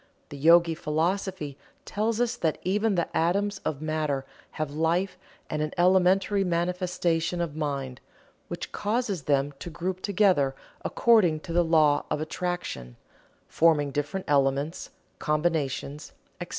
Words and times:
The 0.29 0.37
Yogi 0.39 0.73
philosophy 0.73 1.59
tells 1.85 2.19
us 2.19 2.35
that 2.35 2.57
even 2.63 2.95
the 2.95 3.15
atoms 3.15 3.59
of 3.59 3.83
matter 3.83 4.25
have 4.53 4.71
life 4.71 5.15
and 5.47 5.61
an 5.61 5.73
elementary 5.77 6.43
manifestation 6.43 7.39
of 7.39 7.55
mind, 7.55 8.01
which 8.47 8.71
causes 8.71 9.21
them 9.25 9.53
to 9.59 9.69
group 9.69 10.01
together 10.01 10.55
according 10.83 11.41
to 11.41 11.53
the 11.53 11.63
law 11.63 12.05
of 12.09 12.19
attraction, 12.19 12.95
forming 13.47 13.91
different 13.91 14.25
elements, 14.27 14.89
combinations, 15.19 16.13
etc. 16.39 16.49